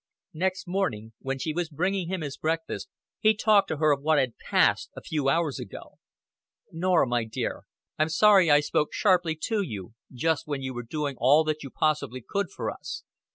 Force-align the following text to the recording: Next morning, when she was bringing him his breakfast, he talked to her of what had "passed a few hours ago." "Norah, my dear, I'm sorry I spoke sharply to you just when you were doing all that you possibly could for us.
Next 0.33 0.67
morning, 0.67 1.13
when 1.19 1.37
she 1.37 1.53
was 1.53 1.69
bringing 1.69 2.07
him 2.07 2.21
his 2.21 2.35
breakfast, 2.35 2.89
he 3.19 3.35
talked 3.35 3.67
to 3.67 3.77
her 3.77 3.91
of 3.91 4.01
what 4.01 4.17
had 4.17 4.35
"passed 4.39 4.89
a 4.95 5.01
few 5.03 5.29
hours 5.29 5.59
ago." 5.59 5.99
"Norah, 6.71 7.05
my 7.05 7.23
dear, 7.23 7.65
I'm 7.99 8.09
sorry 8.09 8.49
I 8.49 8.61
spoke 8.61 8.93
sharply 8.93 9.35
to 9.43 9.61
you 9.61 9.93
just 10.11 10.47
when 10.47 10.63
you 10.63 10.73
were 10.73 10.81
doing 10.81 11.17
all 11.19 11.43
that 11.43 11.61
you 11.61 11.69
possibly 11.69 12.25
could 12.27 12.49
for 12.49 12.71
us. 12.71 13.03